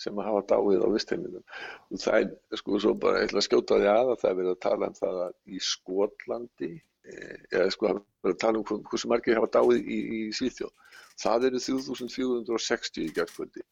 sem 0.00 0.18
að 0.18 0.28
hafa 0.30 0.42
dáið 0.52 0.84
á 0.84 0.88
vistheimilum. 0.92 1.44
Og 1.92 2.02
það 2.02 2.18
er, 2.18 2.58
sko, 2.60 2.80
svo 2.82 2.94
bara 3.00 3.22
eitthvað 3.22 3.72
að 3.76 3.86
að 3.86 4.18
það 4.22 4.30
er 4.30 4.38
verið 4.40 4.52
að 4.52 4.64
tala 4.66 4.90
um 4.90 4.98
það 4.98 5.20
að 5.26 5.36
í 5.46 5.62
Skotlandi, 5.70 6.72
eh, 7.06 7.38
eða 7.52 7.70
sko, 7.72 7.86
það 7.86 7.94
er 7.94 8.02
verið 8.26 8.36
að 8.36 8.42
tala 8.44 8.60
um 8.60 8.84
hversu 8.90 9.12
margir 9.12 9.40
hafa 9.40 9.52
dáið 9.56 9.78
í, 9.80 10.00
í 10.18 10.20
Svíþjóð. 10.36 10.74
Það 11.22 11.48
eru 11.48 11.62
3460 11.68 13.06
í 13.06 13.14
gerðkvöldi. 13.16 13.64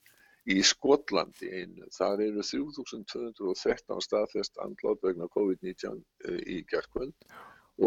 Í 0.44 0.58
Skotlandi 0.66 1.48
einu, 1.48 1.86
þar 1.96 2.20
eru 2.26 2.42
3213 2.44 4.02
staðfest 4.04 4.58
andlátt 4.60 5.00
vegna 5.06 5.28
COVID-19 5.32 6.02
eh, 6.28 6.40
í 6.44 6.58
gerðkvöld 6.68 7.14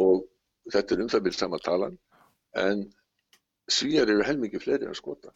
og 0.02 0.24
þetta 0.74 0.96
er 0.96 1.04
um 1.04 1.12
það 1.14 1.26
byrjt 1.28 1.44
saman 1.44 1.66
talan. 1.66 2.00
En 2.58 2.88
svíjar 3.70 4.10
eru 4.10 4.26
helmingi 4.26 4.62
fleiri 4.64 4.90
en 4.90 4.98
skota. 4.98 5.34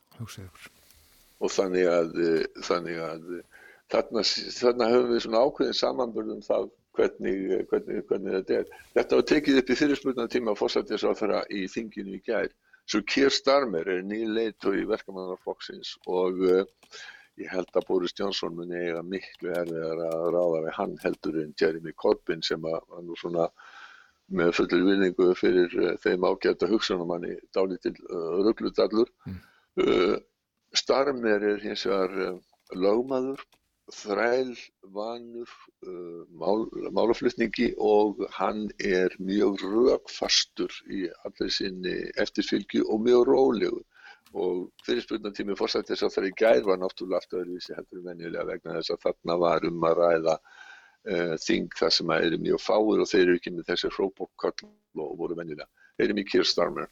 Og 1.42 1.54
þannig 1.54 1.88
að, 1.92 2.18
eh, 2.26 2.64
þannig 2.66 3.04
að 3.06 3.30
þarna, 3.94 4.26
þarna 4.58 4.90
höfum 4.96 5.14
við 5.14 5.24
svona 5.28 5.46
ákveðin 5.46 5.80
samanbörðum 5.84 6.44
það 6.48 6.70
hvernig, 6.98 7.40
hvernig, 7.70 8.04
hvernig 8.10 8.38
þetta 8.40 8.60
er. 8.60 8.76
Þetta 8.98 9.22
var 9.22 9.30
tekið 9.32 9.62
upp 9.62 9.72
í 9.72 9.80
fyrirspurnatíma 9.84 10.58
fórsættisráþara 10.60 11.46
í 11.54 11.68
þinginu 11.72 12.18
í 12.18 12.24
gær 12.26 12.50
Svo 12.90 13.02
Keir 13.08 13.32
Starmer 13.34 13.88
er 13.88 14.02
nýleitu 14.06 14.74
í 14.78 14.86
verkamannarflokksins 14.90 15.94
og 16.10 16.42
uh, 16.48 16.64
ég 17.40 17.52
held 17.54 17.70
að 17.78 17.88
Boris 17.88 18.16
Johnson 18.18 18.58
muni 18.58 18.80
eiga 18.80 19.04
miklu 19.06 19.54
erfiðar 19.54 20.02
að 20.08 20.26
ráða 20.36 20.64
við 20.66 20.76
hann 20.80 20.98
heldur 21.04 21.40
en 21.44 21.54
Jeremy 21.62 21.94
Corbyn 22.04 22.44
sem 22.46 22.66
að 22.68 22.80
var 22.90 23.06
nú 23.06 23.18
svona 23.20 23.48
með 24.32 24.54
fullur 24.58 24.84
vinningu 24.88 25.30
fyrir 25.38 25.78
uh, 25.80 25.94
þeim 26.04 26.28
ágæta 26.28 26.70
hugsunumanni 26.72 27.38
dálítil 27.56 27.96
uh, 28.10 28.42
rugglutallur. 28.48 29.12
Mm. 29.28 29.40
Starmer 30.76 31.44
er 31.48 31.62
hins 31.64 31.86
vegar 31.88 32.34
lögmaður 32.76 33.40
þræl 33.92 34.52
vanur 34.96 35.52
uh, 35.88 36.24
mál, 36.40 36.66
málaflutningi 36.96 37.72
og 37.78 38.22
hann 38.38 38.70
er 38.80 39.14
mjög 39.20 39.64
rögfastur 39.64 40.74
í 40.90 41.06
allir 41.26 41.52
sinni 41.54 41.96
eftirfylgju 42.22 42.86
og 42.88 43.04
mjög 43.08 43.26
rólegur 43.32 43.82
og 44.32 44.70
fyrirspurnatími 44.86 45.58
fórsættis 45.60 46.04
að 46.06 46.16
það 46.16 46.30
í 46.30 46.34
gær 46.40 46.64
var 46.68 46.80
náttúrulega 46.80 47.20
allt 47.20 47.38
öðruvísi 47.42 47.76
heldur 47.76 48.06
venjulega 48.06 48.48
vegna 48.48 48.78
þess 48.78 48.96
að 48.96 49.04
þarna 49.08 49.38
var 49.44 49.68
um 49.68 49.90
að 49.90 49.98
ræða 50.00 50.38
uh, 50.38 51.36
þing 51.44 51.76
þar 51.80 51.96
sem 51.98 52.16
að 52.16 52.30
eru 52.30 52.42
mjög 52.46 52.64
fáir 52.64 53.04
og 53.04 53.12
þeir 53.12 53.26
eru 53.26 53.38
ekki 53.42 53.56
með 53.58 53.70
þessi 53.74 53.92
hrópokkall 53.98 54.72
og 55.04 55.14
voru 55.20 55.38
venjulega. 55.40 55.68
Þeir 55.98 56.08
eru 56.08 56.18
mjög 56.22 56.32
Kirstarmer. 56.32 56.90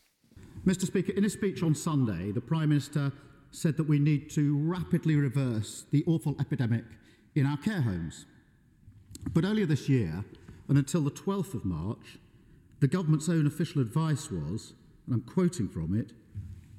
Mr 0.66 0.86
Speaker, 0.86 1.16
in 1.16 1.26
a 1.26 1.30
speech 1.30 1.64
on 1.64 1.74
Sunday, 1.74 2.32
the 2.32 2.42
Prime 2.42 2.68
Minister 2.68 3.12
said 3.52 3.78
that 3.78 3.88
we 3.88 4.00
need 4.00 4.30
to 4.32 4.58
rapidly 4.58 5.16
reverse 5.16 5.86
the 5.92 6.04
awful 6.06 6.36
epidemic 6.40 6.86
in 7.36 7.46
our 7.46 7.58
care 7.58 7.82
homes. 7.82 8.26
But 9.34 9.44
earlier 9.44 9.66
this 9.66 9.90
year, 9.90 10.24
and 10.68 10.78
until 10.78 11.02
the 11.02 11.12
12th 11.12 11.54
of 11.54 11.66
March, 11.66 12.20
the 12.80 12.88
government's 12.88 13.30
own 13.30 13.48
official 13.48 13.82
advice 13.82 14.32
was, 14.32 14.74
and 15.06 15.16
I'm 15.16 15.22
quoting 15.22 15.68
from 15.68 15.98
it, 15.98 16.14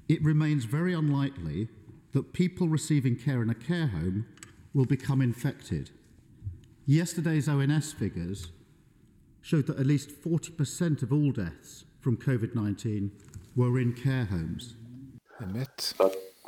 it 0.08 0.22
remains 0.24 0.64
very 0.64 0.94
unlikely 0.94 1.68
that 2.12 2.32
people 2.32 2.68
receiving 2.68 3.16
care 3.16 3.42
in 3.42 3.50
a 3.50 3.54
care 3.54 3.88
home 3.88 4.26
will 4.74 4.86
become 4.86 5.20
infected. 5.20 5.90
Yesterday's 6.86 7.48
ONS 7.48 7.92
figures 7.92 8.50
showed 9.42 9.66
that 9.66 9.78
at 9.78 9.86
least 9.86 10.10
40% 10.22 11.02
of 11.02 11.12
all 11.12 11.32
deaths 11.32 11.84
from 12.00 12.16
COVID 12.16 12.54
19 12.54 13.10
were 13.54 13.78
in 13.78 13.92
care 13.92 14.24
homes. 14.24 14.74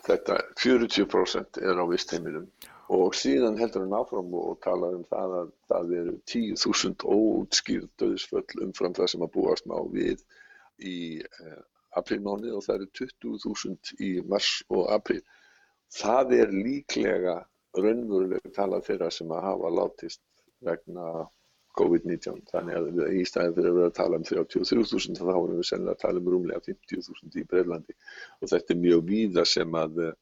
Þetta 0.02 0.38
40% 0.58 1.60
er 1.62 1.78
á 1.78 1.84
vistheimilum 1.86 2.46
og 2.92 3.14
síðan 3.16 3.58
heldur 3.60 3.84
hann 3.84 3.94
áfram 3.96 4.32
og 4.36 4.56
tala 4.64 4.90
um 4.96 5.04
það 5.12 5.34
að 5.40 5.52
það 5.70 5.92
eru 6.00 6.14
10.000 6.32 7.06
óutskýrð 7.16 7.90
döðsföll 8.02 8.64
umfram 8.66 8.96
það 8.98 9.12
sem 9.12 9.26
að 9.26 9.32
búast 9.36 9.68
má 9.70 9.76
við 9.92 10.24
í 10.82 10.96
eh, 11.22 11.60
aprilmáni 12.00 12.50
og 12.56 12.64
það 12.66 12.80
eru 12.80 12.90
20.000 12.98 14.02
í 14.02 14.10
mars 14.28 14.50
og 14.74 14.90
april. 14.96 15.22
Það 15.92 16.34
er 16.40 16.56
líklega 16.56 17.36
raunverulega 17.78 18.52
talað 18.56 18.88
þeirra 18.88 19.10
sem 19.14 19.32
að 19.32 19.46
hafa 19.46 19.72
látist 19.78 20.22
vegna 20.66 21.26
COVID-19. 21.78 22.42
Þannig 22.50 22.78
að 22.78 23.00
í 23.16 23.22
stæðin 23.28 23.54
fyrir 23.56 23.70
að 23.70 23.78
vera 23.78 23.90
að 23.90 23.96
tala 23.98 24.18
um 24.18 24.26
33.000 24.28 25.18
þá 25.20 25.32
erum 25.32 25.56
við 25.58 25.68
sennilega 25.68 25.96
að 25.96 26.02
tala 26.04 26.22
um 26.22 26.30
rúmlega 26.34 26.64
50.000 26.68 27.40
í 27.40 27.46
Breilandi 27.52 27.96
og 28.40 28.52
þetta 28.52 28.74
er 28.74 28.82
mjög 28.82 29.04
víða 29.08 29.46
sem 29.48 29.78
að 29.82 30.02
eh, 30.06 30.12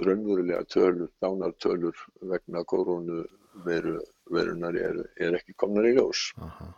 raunverulega 0.00 0.66
tölur, 0.70 1.10
dánartölur 1.22 2.04
vegna 2.32 2.64
koronu 2.64 3.24
veru, 3.64 3.96
verunar 4.30 4.76
er, 4.78 5.00
er 5.20 5.40
ekki 5.40 5.56
komnar 5.58 5.88
í 5.88 5.96
ljós. 5.96 6.30
Aha. 6.40 6.70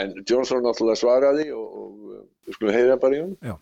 En 0.00 0.14
Johnson 0.24 0.62
náttúrulega 0.64 1.02
svaraði 1.02 1.50
og, 1.56 1.76
og 1.82 2.16
eh, 2.16 2.24
við 2.46 2.58
skulum 2.58 2.76
heyra 2.76 2.98
bara 3.02 3.18
í 3.18 3.24
hún. 3.26 3.36
Já. 3.44 3.56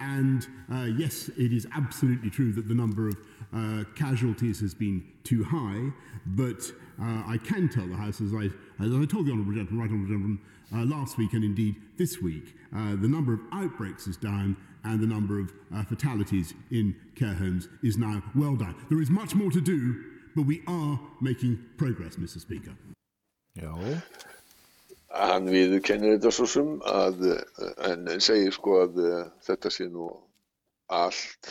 And 0.00 0.46
uh, 0.72 0.84
yes, 0.84 1.28
it 1.36 1.52
is 1.52 1.66
absolutely 1.74 2.30
true 2.30 2.52
that 2.52 2.68
the 2.68 2.74
number 2.74 3.08
of 3.08 3.16
uh, 3.54 3.84
casualties 3.94 4.60
has 4.60 4.74
been 4.74 5.04
too 5.22 5.44
high, 5.44 5.90
but 6.26 6.62
uh, 7.00 7.22
I 7.26 7.38
can 7.42 7.68
tell 7.68 7.86
the 7.86 7.96
House, 7.96 8.20
as 8.20 8.32
I, 8.34 8.46
as 8.82 8.92
I 8.92 9.04
told 9.06 9.26
the 9.26 9.32
Honourable 9.32 9.54
Gentleman, 9.54 9.78
Right 9.78 9.90
Honourable 9.90 10.06
Gentleman, 10.06 10.38
uh, 10.74 10.84
last 10.84 11.18
week 11.18 11.32
and 11.34 11.44
indeed 11.44 11.76
this 11.96 12.20
week, 12.20 12.54
uh, 12.74 12.96
the 12.96 13.08
number 13.08 13.32
of 13.32 13.40
outbreaks 13.52 14.06
is 14.06 14.16
down 14.16 14.56
and 14.84 15.00
the 15.00 15.06
number 15.06 15.40
of 15.40 15.52
uh, 15.74 15.84
fatalities 15.84 16.54
in 16.70 16.94
care 17.14 17.34
homes 17.34 17.68
is 17.82 17.96
now 17.96 18.22
well 18.34 18.56
down. 18.56 18.74
There 18.88 19.00
is 19.00 19.10
much 19.10 19.34
more 19.34 19.50
to 19.50 19.60
do, 19.60 20.02
but 20.36 20.42
we 20.42 20.62
are 20.66 21.00
making 21.20 21.58
progress, 21.78 22.16
Mr 22.16 22.40
Speaker. 22.40 22.72
Já. 23.56 24.02
Hann 25.14 25.48
viðkennir 25.50 26.16
þetta 26.16 26.30
svo 26.34 26.46
sem 26.50 26.70
að, 26.90 27.26
en 27.90 28.08
segir 28.22 28.54
sko 28.56 28.78
að 28.84 29.00
þetta 29.46 29.70
sé 29.72 29.88
nú 29.92 30.08
allt 30.92 31.50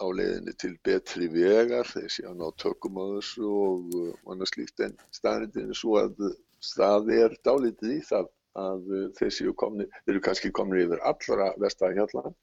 á 0.00 0.04
leiðinni 0.08 0.54
til 0.58 0.72
betri 0.86 1.28
vegar, 1.32 1.88
þeir 1.88 2.12
sé 2.12 2.24
að 2.28 2.38
ná 2.40 2.46
tökum 2.62 3.00
á 3.02 3.04
þessu 3.18 3.50
og 3.50 4.30
annars 4.32 4.54
líkt 4.56 4.80
en 4.86 4.94
staðrindinu 5.12 5.76
svo 5.76 5.98
að 6.00 6.22
staði 6.62 7.18
er 7.26 7.36
dálítið 7.44 7.96
í 7.98 8.00
það 8.06 8.30
að 8.62 8.94
þeir 9.18 9.34
séu 9.34 9.52
komni, 9.56 9.86
eru 10.08 10.22
kannski 10.24 10.52
komni 10.54 10.84
yfir 10.84 11.02
allra 11.08 11.50
vestahjallan 11.60 12.34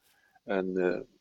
en 0.50 0.72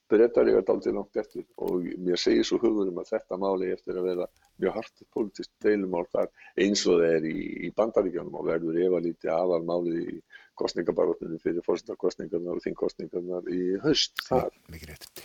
breytar 0.08 0.48
ég 0.48 0.58
að 0.58 0.66
daldi 0.70 0.92
langt 0.94 1.18
eftir 1.20 1.44
og 1.64 1.84
mér 2.00 2.20
segir 2.20 2.46
svo 2.46 2.58
hugurum 2.62 3.00
að 3.02 3.12
þetta 3.12 3.38
máli 3.40 3.70
eftir 3.74 3.98
að 3.98 4.08
vera 4.08 4.26
mjög 4.62 4.76
hart 4.78 5.04
politist 5.14 5.52
deilumál 5.64 6.04
þar 6.12 6.30
eins 6.64 6.84
og 6.86 7.02
það 7.02 7.14
er 7.18 7.28
í, 7.28 7.36
í 7.68 7.70
bandaríkjónum 7.76 8.38
og 8.40 8.48
verður 8.48 8.80
ef 8.84 8.96
að 8.98 9.06
líti 9.08 9.32
aðal 9.32 9.60
málið 9.68 10.00
í 10.14 10.16
kostningabaróttunum 10.58 11.42
fyrir 11.42 11.64
fórstakostningarnar 11.66 12.58
og 12.58 12.64
þingkostningarnar 12.64 13.52
í 13.54 13.62
höst 13.84 14.24
þar. 14.26 14.50
Mikið 14.72 14.94
rétt. 14.94 15.24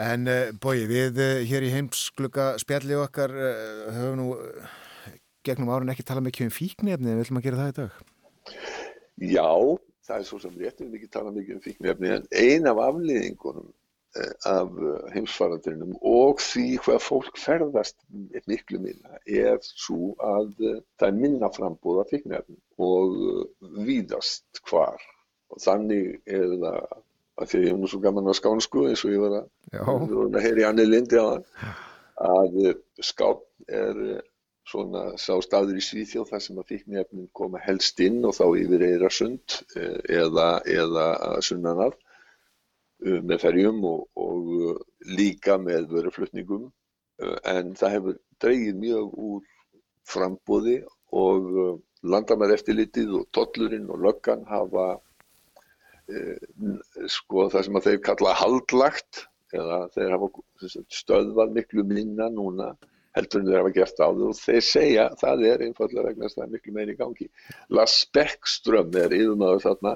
En 0.00 0.26
uh, 0.30 0.48
bói, 0.58 0.86
við 0.90 1.20
uh, 1.22 1.42
hér 1.46 1.66
í 1.66 1.74
heimsklukka 1.74 2.54
spjalli 2.62 2.96
okkar 2.98 3.34
uh, 3.34 3.92
höfum 3.94 4.20
nú 4.22 4.28
gegnum 5.44 5.70
árun 5.74 5.92
ekki 5.92 6.06
talað 6.06 6.30
mikið 6.30 6.48
um 6.48 6.54
fíknefni 6.54 7.12
en 7.12 7.18
við 7.18 7.26
ætlum 7.26 7.42
að 7.42 7.48
gera 7.48 7.60
það 7.60 7.72
í 7.72 7.78
dag. 7.82 8.02
Já, 9.34 9.50
það 10.08 10.16
er 10.16 10.28
svo 10.30 10.40
sem 10.42 10.58
réttum 10.58 10.90
við 10.90 11.02
ekki 11.02 11.14
talað 11.14 11.38
mikið 11.38 11.58
um 11.58 11.64
fíknefni 11.68 12.14
en 12.16 12.28
ein 12.40 12.70
af 12.70 12.80
afliðingunum 12.88 13.68
Eh, 13.68 13.83
af 14.46 14.68
eh, 14.78 15.06
heimsfarandrinum 15.14 15.96
og 16.06 16.42
því 16.42 16.66
hvað 16.84 17.00
fólk 17.02 17.38
ferðast 17.40 17.96
miklu 18.46 18.78
minna 18.82 19.18
er 19.26 19.58
svo 19.64 20.12
að 20.22 20.52
eh, 20.62 20.76
það 21.00 21.08
er 21.08 21.16
minna 21.22 21.50
frambúða 21.54 22.04
fíknefnum 22.12 22.60
og 22.84 23.80
víðast 23.88 24.62
hvar. 24.68 25.00
Og 25.50 25.62
þannig 25.62 26.20
er 26.30 26.46
það 26.52 26.78
að 27.34 27.50
því 27.50 27.58
að 27.58 27.64
ég 27.64 27.72
hef 27.72 27.80
nú 27.80 27.90
svo 27.90 28.00
gaman 28.04 28.30
á 28.30 28.34
skánsku 28.38 28.86
eins 28.86 29.02
og 29.02 29.16
ég 29.16 29.24
var 29.24 29.40
að, 29.40 29.48
að 29.82 30.40
heyri 30.44 30.68
Anni 30.68 30.86
Lindi 30.86 31.18
á 31.18 31.26
það 31.26 31.74
að 32.24 32.60
skán 33.02 33.42
er 33.66 33.98
svona 34.70 35.08
sá 35.20 35.34
staður 35.42 35.80
í 35.80 35.82
Svíþjóð 35.82 36.30
þar 36.30 36.42
sem 36.46 36.60
að 36.62 36.70
fíknefnin 36.70 37.26
koma 37.36 37.58
helst 37.60 37.98
inn 38.00 38.22
og 38.24 38.36
þá 38.38 38.46
yfir 38.62 38.86
Eirasund 38.86 39.58
eða, 39.74 40.46
eða 40.62 41.08
sunnanar 41.44 41.98
með 43.04 43.42
ferjum 43.42 43.82
og, 43.88 44.06
og 44.20 44.52
uh, 44.58 44.78
líka 45.16 45.58
með 45.60 45.90
vöruflutningum. 45.92 46.68
Uh, 47.22 47.36
en 47.50 47.74
það 47.78 47.96
hefur 47.98 48.20
dreygið 48.44 48.80
mjög 48.80 49.18
úr 49.28 49.50
frambóði 50.08 50.78
og 51.14 51.82
landamær 52.04 52.52
eftirlitið 52.56 53.12
og 53.20 53.28
tollurinn 53.32 53.90
og 53.92 54.02
löggan 54.04 54.42
hafa 54.48 54.94
sko 57.08 57.46
það 57.48 57.62
sem 57.64 57.78
að 57.78 57.86
þeir 57.86 58.00
kalla 58.04 58.32
haldlagt 58.36 59.22
eða 59.56 59.78
þeir 59.94 60.12
hafa 60.12 60.28
stöðvað 60.92 61.54
miklu 61.56 61.84
minna 61.88 62.26
núna 62.32 62.74
heldur 63.14 63.40
en 63.42 63.48
þeir 63.48 63.60
hafa 63.60 63.74
gert 63.76 64.02
á 64.02 64.08
þau 64.10 64.26
og 64.30 64.38
þeir 64.38 64.66
segja 64.66 65.04
það 65.20 65.44
er 65.50 65.64
einfallega 65.68 66.08
vegna 66.08 66.26
þess 66.26 66.36
að 66.36 66.40
það 66.40 66.46
er 66.46 66.54
miklu 66.56 66.74
meini 66.74 66.96
gangi. 66.98 67.28
Lars 67.78 67.96
Beckström 68.16 68.98
er 68.98 69.14
yfirmaður 69.14 69.64
þarna 69.68 69.94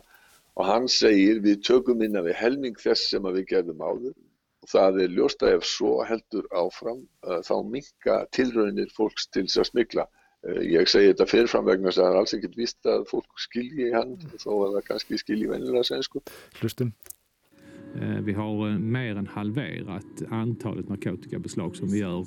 og 0.59 0.67
hann 0.67 0.89
segir 0.91 1.43
við 1.45 1.63
tökum 1.67 2.03
inn 2.03 2.19
að 2.19 2.33
við 2.33 2.41
helming 2.41 2.79
þess 2.79 3.13
sem 3.13 3.27
við 3.31 3.45
gerðum 3.53 3.83
áður 3.83 4.15
og 4.15 4.71
það 4.73 5.03
er 5.05 5.13
ljóst 5.15 5.43
að 5.47 5.59
ef 5.59 5.67
svo 5.71 5.93
heldur 6.07 6.49
áfram 6.51 7.05
uh, 7.27 7.41
þá 7.47 7.55
minka 7.75 8.23
tilraunir 8.35 8.91
fólks 8.95 9.29
til 9.31 9.47
þess 9.47 9.63
að 9.63 9.69
smikla. 9.71 10.07
Uh, 10.47 10.63
ég 10.67 10.91
segi 10.91 11.13
þetta 11.13 11.29
fyrirfram 11.31 11.69
vegna 11.69 11.93
þess 11.93 12.01
að 12.01 12.09
það 12.09 12.17
er 12.17 12.23
alls 12.23 12.35
ekkert 12.39 12.59
vist 12.59 12.91
að 12.91 13.07
fólk 13.13 13.45
skilji 13.47 13.93
hann 13.95 14.17
þó 14.35 14.51
að 14.57 14.75
það 14.79 14.89
kannski 14.91 15.23
skilji 15.23 15.53
vennilega 15.53 15.87
svensku. 15.87 16.25
Hlustum. 16.59 16.93
Uh, 17.95 18.19
vi 18.27 18.35
har 18.35 18.79
mer 18.79 19.23
än 19.23 19.31
halverat 19.37 20.25
antalet 20.35 20.91
narkotikabeslag 20.91 21.79
som 21.79 21.95
vi 21.95 22.03
gör 22.03 22.27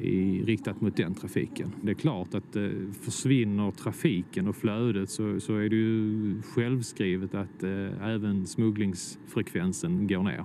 i, 0.00 0.44
riktat 0.44 0.80
mot 0.80 0.96
den 0.96 1.14
trafiken. 1.14 1.74
Det 1.82 1.90
är 1.90 1.94
klart 1.94 2.34
att 2.34 2.56
eh, 2.56 2.70
försvinner 3.02 3.70
trafiken 3.70 4.48
och 4.48 4.56
flödet 4.56 5.10
så, 5.10 5.40
så 5.40 5.56
är 5.56 5.68
det 5.68 5.76
ju 5.76 6.42
självskrivet 6.42 7.34
att 7.34 7.62
eh, 7.62 8.08
även 8.08 8.46
smugglingsfrekvensen 8.46 10.06
går 10.06 10.22
ner. 10.22 10.44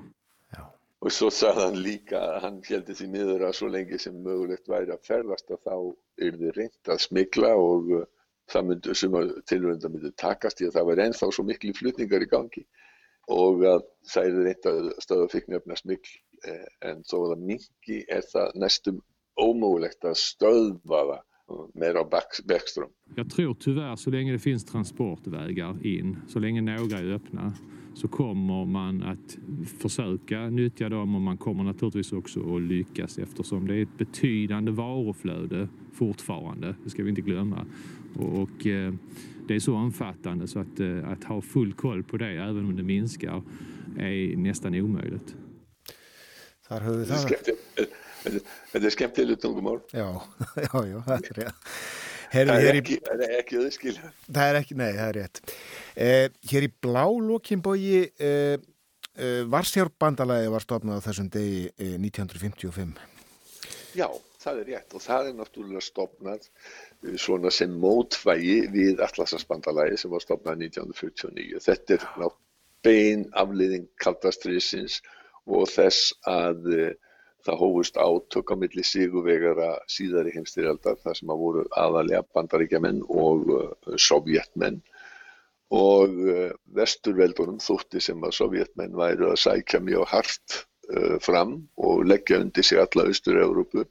Ja. 0.51 0.73
Och 0.99 1.11
så 1.11 1.31
sa 1.31 1.53
han 1.53 1.81
lika, 1.81 2.39
han 2.39 2.61
held 2.69 2.97
sig 2.97 3.07
niður 3.07 3.51
så 3.51 3.67
länge 3.67 3.97
som 3.97 4.23
möjligt 4.23 4.69
væri 4.69 4.97
ferðast 5.07 5.51
og 5.51 5.59
þá 5.63 5.75
er 6.21 6.37
þið 6.39 6.53
reynd 6.57 6.91
að 6.93 7.01
smikla 7.03 7.55
og 7.59 7.91
uh, 7.91 8.05
það 8.51 8.69
myndi 8.69 8.95
sem 8.95 9.17
tilvönda 9.49 9.89
myndi 9.89 10.11
takast 10.17 10.61
í 10.61 10.67
að 10.67 10.77
það 10.77 10.87
var 10.89 11.01
ennþá 11.05 11.31
svo 11.31 11.45
miklu 11.47 11.73
flutningar 11.75 12.23
í 12.23 12.29
gangi 12.31 12.63
og 13.31 13.63
að 13.67 13.83
það 14.13 14.29
er 14.29 14.45
reynd 14.47 14.69
að 14.71 14.91
stöða 15.03 15.31
fikknöfna 15.31 15.77
smikl 15.79 16.15
en 16.83 17.03
þó 17.07 17.17
að 17.21 17.33
það 17.33 17.43
mingi 17.49 17.99
er 18.11 18.25
það 18.31 18.57
nästum 18.59 19.01
omöjligt 19.36 20.06
att 20.06 20.17
stödva 20.17 21.06
va? 21.06 21.24
med 21.74 21.96
Bäckström. 22.46 22.89
Jag 23.15 23.30
tror 23.32 23.56
tyvärr 23.60 23.96
så 23.96 24.10
länge 24.10 24.32
det 24.32 24.39
finns 24.39 24.65
transportvägar 24.65 25.86
in, 25.86 26.17
så 26.28 26.39
länge 26.39 26.62
några 26.62 26.98
är 26.98 27.13
öppna 27.13 27.54
så 27.93 28.08
kommer 28.08 28.65
man 28.65 29.04
att 29.04 29.38
försöka 29.80 30.50
nyttja 30.50 30.89
dem 30.89 31.15
och 31.15 31.22
man 31.22 31.38
kommer 31.38 31.63
naturligtvis 31.63 32.13
också 32.13 32.56
att 32.56 32.62
lyckas 32.62 33.17
eftersom 33.17 33.67
det 33.67 33.76
är 33.76 33.84
ett 33.84 33.98
betydande 33.98 34.72
varuflöde 34.72 35.67
fortfarande, 35.93 36.76
det 36.84 36.89
ska 36.89 37.04
vi 37.04 37.10
inte 37.10 37.22
glömma. 37.22 37.65
Och, 38.15 38.41
och 38.41 38.67
eh, 38.67 38.93
det 39.48 39.56
är 39.56 39.60
så 39.60 39.74
omfattande 39.74 40.48
så 40.48 40.60
att, 40.60 40.80
eh, 40.80 41.10
att 41.10 41.24
ha 41.24 41.41
full 41.41 41.74
koll 41.74 42.04
på 42.04 42.17
det 42.17 42.32
även 42.32 42.65
om 42.65 42.76
det 42.76 42.84
minskar 42.84 43.43
är 43.98 44.38
nästan 44.38 44.76
omöjligt. 44.76 45.36
Þetta 48.23 48.81
er 48.88 48.95
skemmtilegt 48.95 49.43
tungumál. 49.43 49.79
Já, 49.93 50.07
já, 50.65 50.73
já, 50.89 50.97
það 51.05 51.15
er 51.17 51.39
rétt. 51.41 51.71
Herri, 52.33 52.49
það 52.49 52.67
er 52.67 52.77
ekki, 52.79 52.97
í... 52.97 53.31
ekki 53.38 53.57
auðskilja. 53.62 54.12
Það 54.25 54.51
er 54.51 54.59
ekki, 54.59 54.77
nei, 54.79 54.91
það 54.97 55.07
er 55.07 55.17
rétt. 55.19 55.41
Eh, 55.93 56.27
hér 56.49 56.65
í 56.65 56.69
blálokkinbógi 56.86 57.97
eh, 58.01 58.55
eh, 59.13 59.41
Varsjárbandalagi 59.53 60.53
var 60.53 60.65
stofnað 60.65 61.03
þessum 61.05 61.29
degi 61.33 61.67
1955. 61.77 62.95
Eh, 62.97 63.27
já, 63.99 64.07
það 64.41 64.63
er 64.63 64.71
rétt 64.71 64.97
og 64.97 65.03
það 65.05 65.29
er 65.29 65.38
náttúrulega 65.38 65.86
stofnað 65.86 66.47
eh, 66.47 67.19
svona 67.21 67.53
sem 67.53 67.75
mótvægi 67.83 68.57
við 68.73 69.03
Atlasarsbandalagi 69.05 70.01
sem 70.01 70.13
var 70.13 70.25
stofnað 70.25 70.65
1949. 70.71 71.62
Þetta 71.67 71.97
er 71.99 72.07
náttúrulega 72.07 72.41
bein 72.83 73.27
afliðing 73.39 73.88
kaldastriðsins 74.03 74.99
og 75.47 75.67
þess 75.71 76.13
að 76.29 76.69
eh, 76.73 76.93
Það 77.43 77.60
hófust 77.60 77.97
átök 77.99 78.51
á 78.51 78.56
milli 78.56 78.84
sigurvegara 78.88 79.73
síðari 79.91 80.32
heimstyrjaldar 80.36 80.99
þar 81.03 81.17
sem 81.19 81.32
að 81.34 81.41
voru 81.41 81.63
aðalega 81.75 82.23
bandaríkjaman 82.38 83.01
og 83.12 83.49
uh, 83.51 83.65
sovjetmenn 83.99 84.79
og 85.75 86.15
uh, 86.23 86.53
vesturveldunum 86.77 87.60
þótti 87.63 87.99
sem 88.03 88.23
að 88.23 88.38
sovjetmenn 88.39 88.95
væru 88.95 89.34
að 89.34 89.41
sækja 89.43 89.84
mjög 89.84 90.08
hart 90.13 90.58
uh, 90.93 91.19
fram 91.19 91.58
og 91.75 92.06
leggja 92.08 92.39
undir 92.45 92.63
sig 92.63 92.79
alla 92.79 93.10
Östur-Európu 93.12 93.84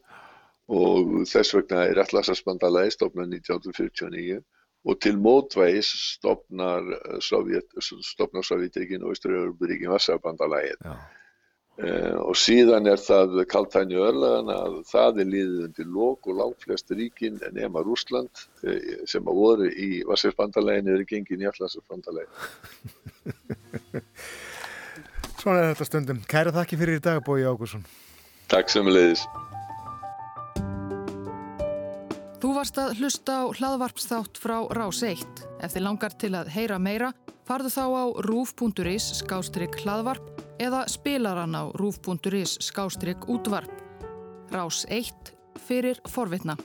og 0.73 1.15
þess 1.29 1.53
vegna 1.59 1.85
er 1.91 2.01
Atlasasbandalagi 2.01 2.97
stofnað 2.97 3.37
1949 3.37 4.41
og 4.88 5.01
til 5.05 5.19
mótvægis 5.21 5.91
stofnar 6.17 6.87
Sovjetíkin 7.23 9.05
og 9.05 9.12
Östur-Európuríkin 9.12 9.93
Vassarbandalagið. 9.93 10.81
Uh, 11.81 12.19
og 12.29 12.37
síðan 12.37 12.85
er 12.85 13.01
það 13.01 13.39
kaltæni 13.49 13.97
örlagan 13.97 14.51
að 14.53 14.75
það 14.91 15.21
er 15.23 15.29
líðið 15.33 15.63
undir 15.65 15.87
lók 15.89 16.29
og 16.29 16.37
langt 16.37 16.67
flest 16.67 16.93
ríkin 16.93 17.39
nema 17.57 17.81
Rúsland 17.81 18.29
uh, 18.69 18.77
sem 19.09 19.25
að 19.25 19.39
voru 19.39 19.71
í 19.73 20.03
Vassirsbandalegin 20.05 20.91
eða 20.93 21.07
gengin 21.09 21.41
í 21.41 21.49
Allarsbandalegin 21.49 22.29
Svona 25.41 25.63
er 25.63 25.73
þetta 25.73 25.89
stundum. 25.89 26.21
Kæra 26.29 26.53
þakki 26.53 26.77
fyrir 26.83 27.01
í 27.01 27.05
dag 27.09 27.25
Bói 27.25 27.41
Ágúrsson 27.41 27.89
Takk 28.53 28.69
sem 28.69 28.93
leiðis 28.93 29.25
Þú 32.43 32.53
varst 32.59 32.77
að 32.85 33.01
hlusta 33.01 33.33
á 33.33 33.45
hlaðvarpsþátt 33.49 34.45
frá 34.45 34.59
Rás 34.77 35.01
1 35.09 35.25
Ef 35.65 35.73
þið 35.73 35.89
langar 35.89 36.21
til 36.21 36.35
að 36.37 36.53
heyra 36.53 36.77
meira 36.77 37.15
farðu 37.49 37.73
þá 37.75 37.85
á 37.91 38.05
rúf.is 38.29 39.09
skástrygg 39.21 39.79
hlaðvarp 39.83 40.43
eða 40.63 40.85
spilaran 40.91 41.57
á 41.59 41.69
rúf.is 41.79 42.59
skástrygg 42.63 43.29
útvarp. 43.31 43.73
Rás 44.53 44.85
1 44.89 45.33
fyrir 45.67 46.01
forvitna. 46.09 46.59